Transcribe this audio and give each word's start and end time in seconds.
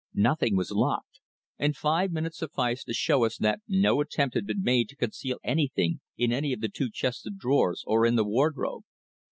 Nothing 0.15 0.55
was 0.55 0.71
locked, 0.71 1.19
and 1.59 1.75
five 1.77 2.11
minutes 2.11 2.39
sufficed 2.39 2.87
to 2.87 2.93
show 2.95 3.23
us 3.23 3.37
that 3.37 3.61
no 3.67 4.01
attempt 4.01 4.33
had 4.33 4.47
been 4.47 4.63
made 4.63 4.89
to 4.89 4.95
conceal 4.95 5.37
anything 5.43 6.01
in 6.17 6.33
any 6.33 6.53
of 6.53 6.59
the 6.59 6.69
two 6.69 6.89
chests 6.89 7.27
of 7.27 7.37
drawers, 7.37 7.83
or 7.85 8.07
in 8.07 8.15
the 8.15 8.25
wardrobe. 8.25 8.81